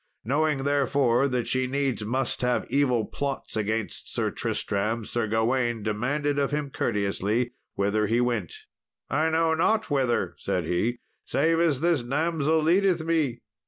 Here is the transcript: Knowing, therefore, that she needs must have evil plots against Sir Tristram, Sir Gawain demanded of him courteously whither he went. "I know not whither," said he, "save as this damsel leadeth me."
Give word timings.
Knowing, 0.25 0.63
therefore, 0.63 1.27
that 1.27 1.45
she 1.45 1.67
needs 1.67 2.03
must 2.03 2.41
have 2.41 2.65
evil 2.71 3.05
plots 3.05 3.55
against 3.55 4.11
Sir 4.11 4.31
Tristram, 4.31 5.05
Sir 5.05 5.27
Gawain 5.27 5.83
demanded 5.83 6.39
of 6.39 6.49
him 6.49 6.71
courteously 6.71 7.53
whither 7.75 8.07
he 8.07 8.19
went. 8.19 8.51
"I 9.11 9.29
know 9.29 9.53
not 9.53 9.91
whither," 9.91 10.33
said 10.39 10.65
he, 10.65 11.01
"save 11.23 11.59
as 11.59 11.81
this 11.81 12.01
damsel 12.01 12.63
leadeth 12.63 13.01
me." 13.05 13.41